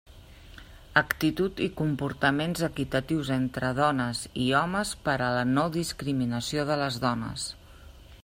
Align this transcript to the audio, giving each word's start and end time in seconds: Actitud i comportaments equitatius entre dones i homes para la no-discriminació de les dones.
Actitud 1.01 1.59
i 1.65 1.67
comportaments 1.81 2.63
equitatius 2.67 3.29
entre 3.35 3.69
dones 3.81 4.23
i 4.45 4.47
homes 4.61 4.93
para 5.09 5.27
la 5.37 5.43
no-discriminació 5.53 6.65
de 6.71 6.79
les 6.83 6.99
dones. 7.07 7.47